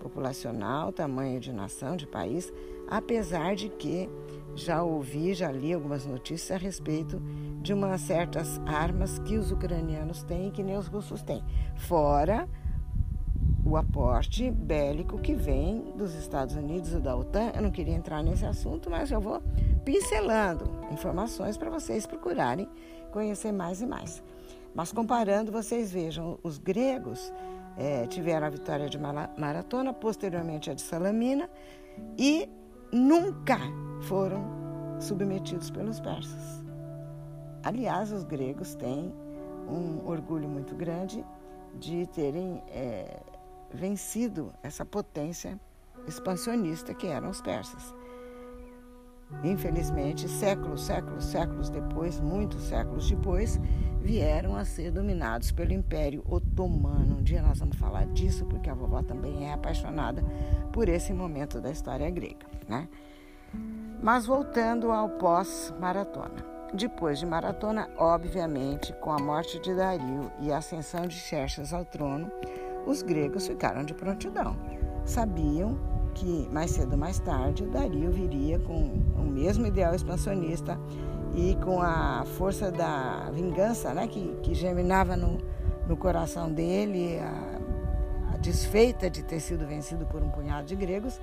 populacional, 0.00 0.92
tamanho 0.92 1.40
de 1.40 1.52
nação, 1.52 1.96
de 1.96 2.06
país, 2.06 2.52
apesar 2.88 3.54
de 3.54 3.68
que 3.68 4.08
já 4.54 4.82
ouvi, 4.82 5.34
já 5.34 5.50
li 5.50 5.72
algumas 5.72 6.04
notícias 6.04 6.50
a 6.50 6.62
respeito 6.62 7.20
de 7.60 7.72
umas 7.72 8.00
certas 8.00 8.60
armas 8.66 9.18
que 9.20 9.36
os 9.36 9.52
ucranianos 9.52 10.22
têm 10.22 10.48
e 10.48 10.50
que 10.50 10.62
nem 10.62 10.76
os 10.76 10.86
russos 10.86 11.22
têm. 11.22 11.42
Fora 11.76 12.48
o 13.64 13.76
aporte 13.76 14.50
bélico 14.50 15.18
que 15.18 15.34
vem 15.34 15.92
dos 15.96 16.14
Estados 16.14 16.54
Unidos 16.54 16.92
e 16.92 17.00
da 17.00 17.16
OTAN. 17.16 17.50
Eu 17.54 17.62
não 17.62 17.70
queria 17.70 17.94
entrar 17.94 18.22
nesse 18.22 18.46
assunto, 18.46 18.88
mas 18.88 19.10
eu 19.10 19.20
vou 19.20 19.42
pincelando 19.86 20.68
informações 20.90 21.56
para 21.56 21.70
vocês 21.70 22.06
procurarem 22.06 22.68
conhecer 23.12 23.52
mais 23.52 23.80
e 23.80 23.86
mais. 23.86 24.22
Mas 24.74 24.92
comparando, 24.92 25.52
vocês 25.52 25.92
vejam, 25.92 26.38
os 26.42 26.58
gregos 26.58 27.32
é, 27.78 28.04
tiveram 28.08 28.48
a 28.48 28.50
vitória 28.50 28.90
de 28.90 28.98
Maratona, 28.98 29.94
posteriormente 29.94 30.70
a 30.70 30.74
de 30.74 30.82
Salamina, 30.82 31.48
e 32.18 32.48
nunca 32.92 33.58
foram 34.02 34.44
submetidos 35.00 35.70
pelos 35.70 36.00
persas. 36.00 36.64
Aliás, 37.62 38.10
os 38.10 38.24
gregos 38.24 38.74
têm 38.74 39.14
um 39.68 40.04
orgulho 40.06 40.48
muito 40.48 40.74
grande 40.74 41.24
de 41.78 42.06
terem 42.08 42.60
é, 42.68 43.20
vencido 43.72 44.52
essa 44.62 44.84
potência 44.84 45.58
expansionista 46.06 46.92
que 46.92 47.06
eram 47.06 47.30
os 47.30 47.40
persas. 47.40 47.94
Infelizmente, 49.42 50.28
séculos, 50.28 50.84
séculos, 50.84 51.24
séculos 51.24 51.68
depois, 51.68 52.20
muitos 52.20 52.62
séculos 52.64 53.08
depois, 53.08 53.60
vieram 54.00 54.54
a 54.54 54.64
ser 54.64 54.90
dominados 54.92 55.50
pelo 55.50 55.72
Império 55.72 56.22
Otomano. 56.28 57.18
Um 57.18 57.22
dia 57.22 57.42
nós 57.42 57.58
vamos 57.58 57.76
falar 57.76 58.06
disso, 58.06 58.44
porque 58.46 58.70
a 58.70 58.74
vovó 58.74 59.02
também 59.02 59.48
é 59.48 59.52
apaixonada 59.52 60.22
por 60.72 60.88
esse 60.88 61.12
momento 61.12 61.60
da 61.60 61.70
história 61.70 62.08
grega. 62.10 62.46
Né? 62.68 62.88
Mas 64.02 64.26
voltando 64.26 64.92
ao 64.92 65.08
pós-maratona. 65.08 66.56
Depois 66.72 67.18
de 67.18 67.26
Maratona, 67.26 67.88
obviamente, 67.96 68.92
com 68.94 69.10
a 69.10 69.18
morte 69.18 69.58
de 69.60 69.74
Dario 69.74 70.30
e 70.40 70.52
a 70.52 70.58
ascensão 70.58 71.06
de 71.06 71.14
Xerxes 71.14 71.72
ao 71.72 71.84
trono, 71.84 72.30
os 72.86 73.02
gregos 73.02 73.46
ficaram 73.46 73.84
de 73.84 73.94
prontidão. 73.94 74.56
Sabiam 75.04 75.78
que 76.16 76.48
mais 76.50 76.70
cedo 76.70 76.92
ou 76.92 76.98
mais 76.98 77.18
tarde 77.18 77.66
Dario 77.66 78.10
viria 78.10 78.58
com 78.58 78.74
o 79.16 79.22
mesmo 79.22 79.66
ideal 79.66 79.94
expansionista 79.94 80.78
e 81.34 81.54
com 81.56 81.82
a 81.82 82.24
força 82.24 82.72
da 82.72 83.30
vingança 83.32 83.92
né, 83.92 84.08
que, 84.08 84.34
que 84.42 84.54
germinava 84.54 85.14
no, 85.14 85.38
no 85.86 85.96
coração 85.96 86.50
dele, 86.50 87.18
a, 87.18 88.36
desfeita 88.38 89.10
de 89.10 89.24
ter 89.24 89.40
sido 89.40 89.66
vencido 89.66 90.06
por 90.06 90.22
um 90.22 90.30
punhado 90.30 90.66
de 90.66 90.76
gregos, 90.76 91.20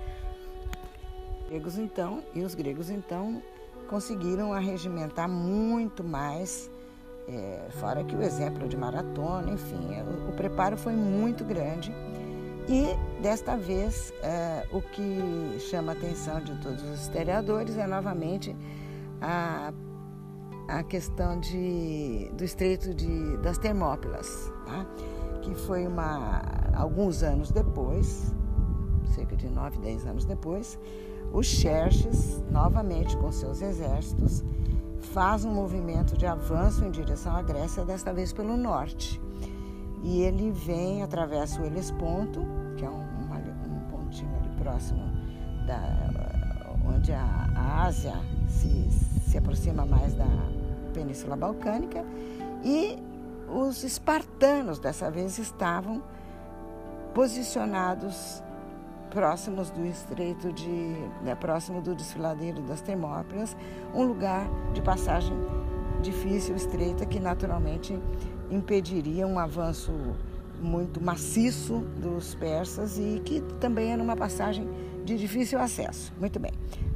gregos 1.48 1.78
então 1.78 2.22
e 2.34 2.42
os 2.42 2.54
gregos 2.54 2.90
então 2.90 3.42
conseguiram 3.88 4.52
arregimentar 4.52 5.30
muito 5.30 6.04
mais, 6.04 6.70
é, 7.28 7.68
fora 7.80 8.04
que 8.04 8.16
o 8.16 8.22
exemplo 8.22 8.68
de 8.68 8.76
maratona, 8.76 9.52
enfim, 9.52 9.80
o, 10.02 10.30
o 10.30 10.34
preparo 10.34 10.76
foi 10.76 10.94
muito 10.94 11.44
grande. 11.46 11.94
E 12.68 12.96
desta 13.22 13.58
vez, 13.58 14.14
é, 14.22 14.66
o 14.72 14.82
que 14.82 15.60
chama 15.60 15.92
a 15.92 15.96
atenção 15.96 16.40
de 16.40 16.56
todos 16.62 16.82
os 16.84 17.02
historiadores 17.02 17.78
é 17.78 17.86
novamente 17.86 18.56
a, 19.22 19.74
a 20.70 20.84
questão 20.84 21.40
de, 21.40 22.32
do 22.34 22.44
Estreito 22.44 22.94
de, 22.94 23.38
das 23.38 23.58
Termópilas, 23.58 24.52
tá? 24.66 24.86
que 25.42 25.54
foi 25.56 25.86
uma, 25.86 26.42
alguns 26.74 27.22
anos 27.22 27.52
depois, 27.52 28.34
cerca 29.14 29.36
de 29.36 29.50
9, 29.50 29.80
10 29.80 30.06
anos 30.08 30.26
depois, 30.26 30.80
os 31.34 31.46
Xerxes, 31.46 32.42
novamente 32.50 33.18
com 33.18 33.32
seus 33.32 33.62
exércitos, 33.62 34.44
faz 35.14 35.44
um 35.44 35.52
movimento 35.52 36.18
de 36.18 36.26
avanço 36.26 36.86
em 36.86 36.92
direção 36.92 37.36
à 37.36 37.42
Grécia, 37.42 37.84
desta 37.84 38.14
vez 38.14 38.32
pelo 38.32 38.56
norte. 38.56 39.22
E 40.04 40.22
ele 40.22 40.52
vem, 40.52 41.02
atravessa 41.02 41.62
o 41.62 41.66
Helesponto, 41.66 42.46
que 42.78 42.86
é 42.86 42.90
um, 42.90 42.94
um, 42.94 43.76
um 43.76 43.90
pontinho 43.90 44.36
ali 44.36 44.50
próximo 44.62 45.02
da, 45.66 46.10
onde 46.86 47.14
a, 47.14 47.48
a 47.56 47.86
Ásia 47.86 48.14
se, 48.48 48.90
se 49.30 49.38
aproxima 49.38 49.86
mais 49.86 50.14
da 50.14 50.28
Península 50.94 51.36
Balcânica, 51.36 52.06
e 52.64 52.98
os 53.50 53.84
espartanos 53.84 54.80
dessa 54.80 55.10
vez 55.10 55.38
estavam 55.38 56.02
posicionados 57.14 58.44
próximos 59.10 59.70
do 59.70 59.86
estreito 59.86 60.52
de, 60.52 60.96
né, 61.22 61.36
próximo 61.36 61.82
do 61.82 61.96
desfiladeiro 61.96 62.62
das 62.64 62.82
Termópilas, 62.82 63.56
um 63.94 64.04
lugar 64.04 64.48
de 64.74 64.82
passagem 64.82 65.36
difícil, 66.02 66.56
estreita, 66.56 67.06
que 67.06 67.20
naturalmente 67.20 67.98
impediria 68.50 69.26
um 69.28 69.40
avanço 69.40 69.92
muito 70.62 71.02
maciço 71.04 71.80
dos 72.02 72.36
persas 72.36 72.98
e 72.98 73.22
que 73.24 73.42
também 73.60 73.92
era 73.92 74.02
uma 74.02 74.16
passagem 74.16 74.68
de 75.04 75.18
difícil 75.18 75.60
acesso. 75.60 76.14
Muito 76.20 76.40
bem. 76.40 76.52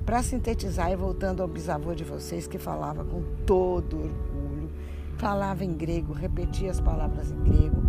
Para 0.05 0.23
sintetizar 0.23 0.91
e 0.91 0.95
voltando 0.95 1.41
ao 1.41 1.47
bisavô 1.47 1.93
de 1.93 2.03
vocês 2.03 2.47
que 2.47 2.57
falava 2.57 3.03
com 3.03 3.21
todo 3.45 3.97
orgulho, 3.97 4.69
falava 5.17 5.65
em 5.65 5.73
grego, 5.73 6.13
repetia 6.13 6.71
as 6.71 6.79
palavras 6.79 7.31
em 7.31 7.43
grego 7.43 7.81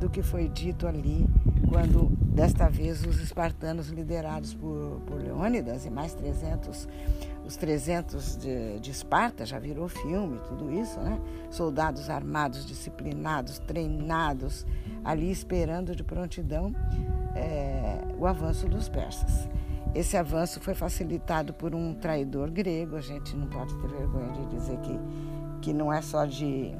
do 0.00 0.08
que 0.08 0.22
foi 0.22 0.48
dito 0.48 0.86
ali 0.86 1.28
quando 1.70 2.08
desta 2.34 2.68
vez 2.68 3.06
os 3.06 3.20
espartanos 3.20 3.88
liderados 3.88 4.52
por, 4.52 5.00
por 5.06 5.22
Leônidas 5.22 5.86
e 5.86 5.90
mais 5.90 6.12
300 6.14 6.88
os 7.46 7.56
300 7.56 8.36
de, 8.36 8.78
de, 8.80 8.90
Esparta, 8.90 9.44
já 9.44 9.58
virou 9.58 9.88
filme, 9.88 10.38
tudo 10.46 10.70
isso, 10.70 11.00
né? 11.00 11.18
Soldados 11.50 12.08
armados, 12.08 12.64
disciplinados, 12.64 13.58
treinados, 13.58 14.64
ali 15.04 15.30
esperando 15.30 15.96
de 15.96 16.04
prontidão 16.04 16.72
é, 17.34 17.98
o 18.16 18.26
avanço 18.26 18.68
dos 18.68 18.88
persas. 18.88 19.48
Esse 19.92 20.16
avanço 20.16 20.60
foi 20.60 20.74
facilitado 20.74 21.52
por 21.52 21.74
um 21.74 21.94
traidor 21.94 22.50
grego, 22.50 22.94
a 22.94 23.00
gente 23.00 23.34
não 23.36 23.48
pode 23.48 23.74
ter 23.78 23.88
vergonha 23.88 24.32
de 24.32 24.46
dizer 24.46 24.78
que, 24.78 25.00
que 25.62 25.72
não 25.72 25.92
é 25.92 26.00
só 26.02 26.26
de, 26.26 26.72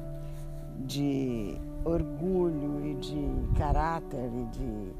de 0.85 1.59
orgulho 1.83 2.85
e 2.85 2.95
de 2.95 3.57
caráter 3.57 4.29
e 4.33 4.45
de 4.45 4.91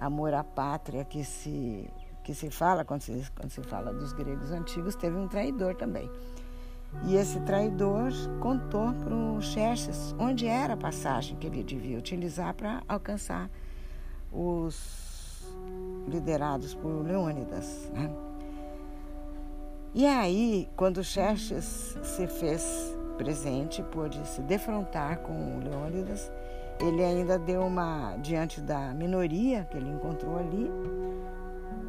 amor 0.00 0.34
à 0.34 0.44
pátria 0.44 1.04
que 1.04 1.24
se 1.24 1.88
que 2.22 2.34
se 2.34 2.50
fala, 2.50 2.84
quando 2.84 3.00
se, 3.00 3.24
quando 3.34 3.48
se 3.48 3.62
fala 3.62 3.90
dos 3.90 4.12
gregos 4.12 4.50
antigos, 4.50 4.94
teve 4.94 5.16
um 5.16 5.26
traidor 5.26 5.74
também. 5.76 6.10
E 7.06 7.16
esse 7.16 7.40
traidor 7.40 8.10
contou 8.38 8.92
para 8.92 9.14
o 9.14 9.40
Xerxes 9.40 10.14
onde 10.18 10.46
era 10.46 10.74
a 10.74 10.76
passagem 10.76 11.38
que 11.38 11.46
ele 11.46 11.62
devia 11.62 11.96
utilizar 11.96 12.52
para 12.52 12.82
alcançar 12.86 13.50
os 14.30 15.56
liderados 16.06 16.74
por 16.74 17.02
Leônidas. 17.02 17.90
Né? 17.94 18.10
E 19.94 20.06
aí, 20.06 20.68
quando 20.76 21.02
Xerxes 21.02 21.96
se 22.02 22.26
fez 22.26 22.94
presente, 23.18 23.82
pôde 23.82 24.24
se 24.26 24.40
defrontar 24.40 25.18
com 25.18 25.58
Leônidas, 25.58 26.32
ele 26.80 27.04
ainda 27.04 27.38
deu 27.38 27.62
uma, 27.62 28.16
diante 28.18 28.60
da 28.60 28.94
minoria 28.94 29.66
que 29.68 29.76
ele 29.76 29.90
encontrou 29.90 30.38
ali, 30.38 30.70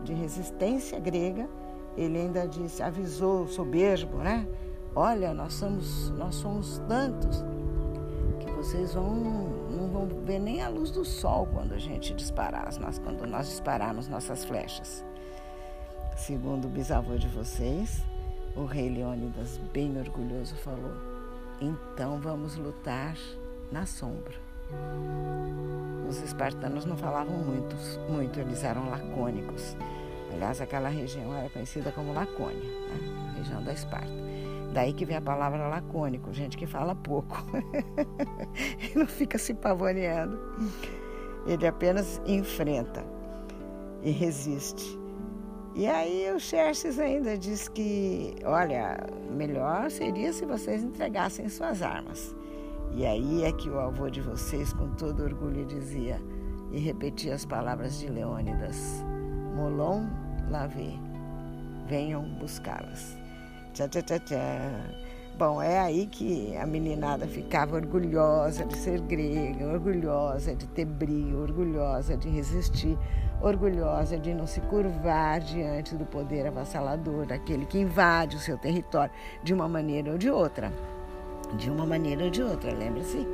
de 0.04 0.14
resistência 0.14 1.00
grega, 1.00 1.48
ele 1.96 2.18
ainda 2.18 2.48
disse, 2.48 2.82
avisou 2.82 3.48
soberbo, 3.48 4.18
né? 4.18 4.48
Olha, 4.96 5.34
nós 5.34 5.54
somos, 5.54 6.10
nós 6.12 6.36
somos 6.36 6.82
tantos 6.88 7.46
que 8.40 8.50
vocês 8.52 8.94
vão, 8.94 9.14
não 9.70 9.88
vão 9.90 10.08
ver 10.26 10.40
nem 10.40 10.64
a 10.64 10.70
luz 10.70 10.90
do 10.90 11.06
sol 11.06 11.48
quando 11.54 11.74
a 11.74 11.78
gente 11.78 12.14
disparar, 12.14 12.68
nós, 12.80 12.98
quando 12.98 13.28
nós 13.28 13.48
dispararmos 13.48 14.08
nossas 14.08 14.44
flechas. 14.44 15.06
Segundo 16.18 16.66
o 16.66 16.70
bisavô 16.70 17.16
de 17.16 17.28
vocês, 17.28 18.04
o 18.56 18.66
rei 18.66 18.90
Leônidas, 18.90 19.58
bem 19.72 19.98
orgulhoso, 20.00 20.56
falou: 20.56 21.09
Então 21.62 22.20
vamos 22.20 22.56
lutar 22.56 23.18
na 23.72 23.86
sombra. 23.86 24.36
Os 26.08 26.22
espartanos 26.22 26.86
não 26.86 26.96
falavam 26.96 27.38
muito, 27.38 27.76
muito, 28.10 28.40
eles 28.40 28.64
eram 28.64 28.90
lacônicos. 28.90 29.76
Aliás, 30.34 30.62
aquela 30.62 30.90
região 30.90 31.34
era 31.36 31.50
conhecida 31.50 31.92
como 31.92 32.14
Lacônia, 32.14 32.64
né? 32.64 33.34
região 33.36 33.64
da 33.64 33.74
Esparta. 33.74 34.08
Daí 34.74 34.94
que 34.94 35.06
vem 35.06 35.18
a 35.18 35.22
palavra 35.22 35.68
lacônico, 35.68 36.32
gente 36.32 36.56
que 36.56 36.68
fala 36.68 36.96
pouco 36.96 37.36
e 38.94 38.98
não 38.98 39.08
fica 39.08 39.38
se 39.38 39.54
pavoneando. 39.54 40.40
Ele 41.48 41.66
apenas 41.66 42.22
enfrenta 42.26 43.04
e 44.04 44.12
resiste. 44.12 44.98
E 45.80 45.88
aí 45.88 46.30
o 46.36 46.38
Xerxes 46.38 47.00
ainda 47.00 47.38
diz 47.38 47.70
que, 47.70 48.36
olha, 48.44 48.98
melhor 49.32 49.90
seria 49.90 50.34
se 50.34 50.46
vocês 50.46 50.84
entregassem 50.84 51.48
suas 51.48 51.82
armas. 51.82 52.36
E 52.92 53.06
aí 53.06 53.46
é 53.46 53.54
que 53.54 53.70
o 53.70 53.80
avô 53.80 54.10
de 54.10 54.20
vocês, 54.20 54.74
com 54.74 54.90
todo 54.96 55.24
orgulho, 55.24 55.66
dizia 55.66 56.22
e 56.74 56.80
repetia 56.82 57.34
as 57.34 57.46
palavras 57.46 57.98
de 57.98 58.10
Leônidas: 58.10 59.02
Molon 59.56 60.06
Lavê, 60.50 60.92
venham 61.88 62.28
buscá-las. 62.40 63.18
Tchá, 63.74 63.88
tchá, 63.88 64.02
tchá, 64.02 64.20
tchá. 64.20 65.09
Bom, 65.40 65.62
é 65.62 65.80
aí 65.80 66.06
que 66.06 66.54
a 66.58 66.66
meninada 66.66 67.26
ficava 67.26 67.78
orgulhosa 67.78 68.66
de 68.66 68.76
ser 68.76 69.00
grega, 69.00 69.68
orgulhosa 69.68 70.54
de 70.54 70.68
ter 70.68 70.84
brio, 70.84 71.42
orgulhosa 71.42 72.18
de 72.18 72.28
resistir, 72.28 72.98
orgulhosa 73.42 74.18
de 74.18 74.34
não 74.34 74.46
se 74.46 74.60
curvar 74.60 75.40
diante 75.40 75.96
do 75.96 76.06
poder 76.06 76.46
avassalador 76.46 77.26
daquele 77.26 77.66
que 77.66 77.80
invade 77.80 78.36
o 78.36 78.40
seu 78.40 78.58
território 78.58 79.14
de 79.42 79.54
uma 79.54 79.70
maneira 79.70 80.12
ou 80.12 80.18
de 80.18 80.30
outra 80.30 80.74
de 81.56 81.70
uma 81.70 81.86
maneira 81.86 82.26
ou 82.26 82.30
de 82.30 82.44
outra. 82.44 82.74
Lembre-se 82.74 83.26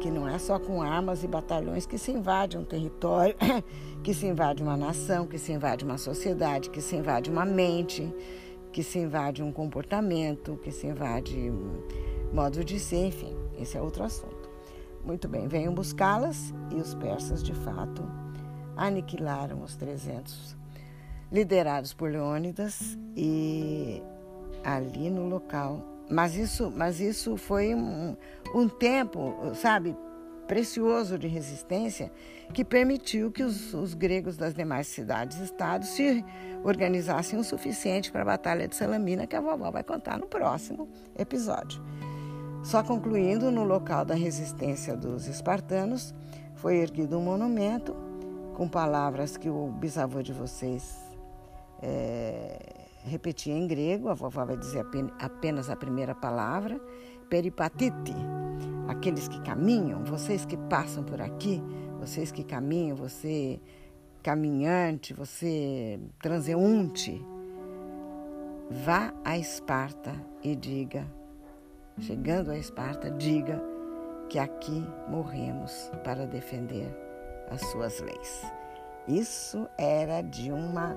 que 0.00 0.10
não 0.10 0.26
é 0.26 0.38
só 0.38 0.58
com 0.58 0.82
armas 0.82 1.22
e 1.22 1.28
batalhões 1.28 1.86
que 1.86 1.98
se 1.98 2.10
invade 2.10 2.56
um 2.56 2.64
território, 2.64 3.34
que 4.02 4.14
se 4.14 4.26
invade 4.26 4.62
uma 4.62 4.76
nação, 4.76 5.26
que 5.26 5.38
se 5.38 5.52
invade 5.52 5.84
uma 5.84 5.98
sociedade, 5.98 6.70
que 6.70 6.80
se 6.80 6.96
invade 6.96 7.30
uma 7.30 7.44
mente, 7.44 8.12
que 8.72 8.82
se 8.82 8.98
invade 8.98 9.42
um 9.42 9.52
comportamento, 9.52 10.58
que 10.62 10.70
se 10.70 10.86
invade 10.86 11.52
modo 12.32 12.64
de 12.64 12.78
ser, 12.78 13.06
enfim, 13.06 13.36
esse 13.58 13.76
é 13.76 13.82
outro 13.82 14.04
assunto. 14.04 14.48
Muito 15.04 15.28
bem, 15.28 15.48
venham 15.48 15.74
buscá-las 15.74 16.52
e 16.70 16.76
os 16.76 16.94
persas, 16.94 17.42
de 17.42 17.54
fato, 17.54 18.02
aniquilaram 18.76 19.62
os 19.62 19.76
300 19.76 20.56
liderados 21.32 21.92
por 21.92 22.10
Leônidas 22.10 22.98
e 23.16 24.02
ali 24.64 25.10
no 25.10 25.28
local 25.28 25.90
mas 26.10 26.34
isso, 26.36 26.72
mas 26.74 26.98
isso 26.98 27.36
foi 27.36 27.72
um, 27.72 28.16
um 28.52 28.68
tempo, 28.68 29.36
sabe, 29.54 29.96
precioso 30.50 31.16
de 31.16 31.28
resistência 31.28 32.10
que 32.52 32.64
permitiu 32.64 33.30
que 33.30 33.44
os, 33.44 33.72
os 33.72 33.94
gregos 33.94 34.36
das 34.36 34.52
demais 34.52 34.88
cidades-estados 34.88 35.90
se 35.90 36.24
organizassem 36.64 37.38
o 37.38 37.44
suficiente 37.44 38.10
para 38.10 38.22
a 38.22 38.24
Batalha 38.24 38.66
de 38.66 38.74
Salamina, 38.74 39.28
que 39.28 39.36
a 39.36 39.40
vovó 39.40 39.70
vai 39.70 39.84
contar 39.84 40.18
no 40.18 40.26
próximo 40.26 40.88
episódio. 41.16 41.80
Só 42.64 42.82
concluindo, 42.82 43.48
no 43.52 43.62
local 43.62 44.04
da 44.04 44.16
resistência 44.16 44.96
dos 44.96 45.28
espartanos, 45.28 46.12
foi 46.56 46.78
erguido 46.78 47.16
um 47.16 47.22
monumento 47.22 47.94
com 48.56 48.68
palavras 48.68 49.36
que 49.36 49.48
o 49.48 49.68
bisavô 49.68 50.20
de 50.20 50.32
vocês 50.32 50.98
é, 51.80 52.58
repetir 53.04 53.52
em 53.52 53.68
grego, 53.68 54.08
a 54.08 54.14
vovó 54.14 54.44
vai 54.44 54.56
dizer 54.56 54.84
apenas 55.20 55.70
a 55.70 55.76
primeira 55.76 56.12
palavra, 56.12 56.80
peripatite, 57.28 58.12
aqueles 58.90 59.28
que 59.28 59.40
caminham, 59.42 60.04
vocês 60.04 60.44
que 60.44 60.56
passam 60.56 61.04
por 61.04 61.20
aqui, 61.20 61.62
vocês 62.00 62.32
que 62.32 62.42
caminham, 62.42 62.96
você 62.96 63.60
caminhante, 64.20 65.14
você 65.14 66.00
transeunte, 66.20 67.24
vá 68.84 69.14
a 69.24 69.38
Esparta 69.38 70.12
e 70.42 70.56
diga, 70.56 71.06
chegando 72.00 72.50
a 72.50 72.58
Esparta, 72.58 73.10
diga 73.12 73.62
que 74.28 74.38
aqui 74.38 74.84
morremos 75.08 75.90
para 76.02 76.26
defender 76.26 76.92
as 77.48 77.60
suas 77.70 78.00
leis. 78.00 78.42
Isso 79.06 79.68
era 79.78 80.20
de 80.20 80.50
uma 80.50 80.96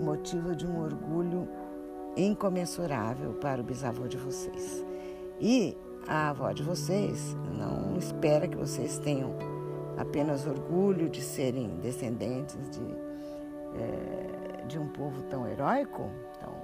motivo 0.00 0.56
de 0.56 0.66
um 0.66 0.80
orgulho 0.80 1.46
incomensurável 2.16 3.34
para 3.34 3.60
o 3.60 3.64
bisavô 3.64 4.06
de 4.06 4.16
vocês. 4.16 4.84
E 5.40 5.76
a 6.06 6.30
avó 6.30 6.52
de 6.52 6.62
vocês 6.62 7.36
não 7.56 7.96
espera 7.96 8.48
que 8.48 8.56
vocês 8.56 8.98
tenham 8.98 9.34
apenas 9.96 10.46
orgulho 10.46 11.08
de 11.08 11.20
serem 11.20 11.76
descendentes 11.80 12.58
de, 12.70 12.84
é, 13.76 14.64
de 14.66 14.78
um 14.78 14.88
povo 14.88 15.22
tão 15.24 15.46
heróico, 15.46 16.10
tão, 16.40 16.56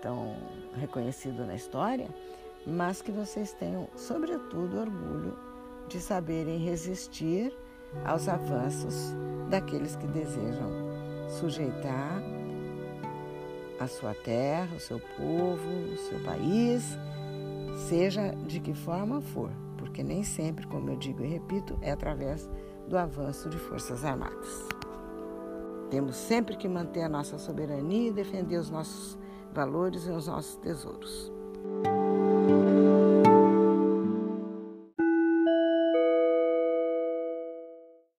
tão 0.00 0.36
reconhecido 0.74 1.44
na 1.44 1.54
história, 1.54 2.08
mas 2.66 3.02
que 3.02 3.10
vocês 3.10 3.52
tenham, 3.52 3.88
sobretudo, 3.96 4.78
orgulho 4.78 5.36
de 5.88 6.00
saberem 6.00 6.58
resistir 6.58 7.52
aos 8.04 8.28
avanços 8.28 9.14
daqueles 9.50 9.96
que 9.96 10.06
desejam 10.06 10.70
sujeitar 11.28 12.22
a 13.78 13.86
sua 13.86 14.14
terra, 14.14 14.76
o 14.76 14.80
seu 14.80 15.00
povo, 15.16 15.68
o 15.92 15.96
seu 15.96 16.20
país, 16.20 16.96
seja 17.88 18.34
de 18.46 18.60
que 18.60 18.74
forma 18.74 19.20
for, 19.20 19.50
porque 19.76 20.02
nem 20.02 20.22
sempre, 20.22 20.66
como 20.66 20.90
eu 20.90 20.96
digo 20.96 21.22
e 21.22 21.26
repito, 21.26 21.76
é 21.80 21.90
através 21.90 22.48
do 22.88 22.96
avanço 22.96 23.48
de 23.48 23.58
forças 23.58 24.04
armadas. 24.04 24.66
Temos 25.90 26.16
sempre 26.16 26.56
que 26.56 26.68
manter 26.68 27.02
a 27.02 27.08
nossa 27.08 27.38
soberania 27.38 28.08
e 28.08 28.12
defender 28.12 28.56
os 28.56 28.70
nossos 28.70 29.18
valores 29.52 30.06
e 30.06 30.10
os 30.10 30.26
nossos 30.26 30.56
tesouros. 30.56 31.32